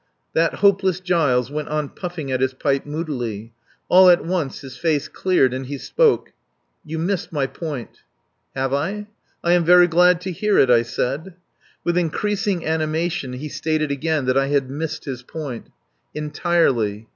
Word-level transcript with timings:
That 0.33 0.55
hopeless 0.65 0.99
Giles 0.99 1.51
went 1.51 1.67
on 1.67 1.89
puffing 1.89 2.31
at 2.31 2.41
his 2.41 2.55
pipe 2.55 2.87
moodily. 2.87 3.53
All 3.87 4.09
at 4.09 4.25
once 4.25 4.61
his 4.61 4.75
face 4.75 5.07
cleared, 5.07 5.53
and 5.53 5.67
he 5.67 5.77
spoke. 5.77 6.33
"You 6.83 6.97
missed 6.97 7.31
my 7.31 7.45
point." 7.45 7.99
"Have 8.55 8.73
I? 8.73 9.05
I 9.43 9.51
am 9.53 9.63
very 9.63 9.85
glad 9.85 10.19
to 10.21 10.31
hear 10.31 10.57
it," 10.57 10.71
I 10.71 10.81
said. 10.81 11.35
With 11.83 11.99
increasing 11.99 12.65
animation 12.65 13.33
he 13.33 13.47
stated 13.47 13.91
again 13.91 14.25
that 14.25 14.39
I 14.39 14.47
had 14.47 14.71
missed 14.71 15.05
his 15.05 15.21
point. 15.21 15.67
Entirely. 16.15 17.07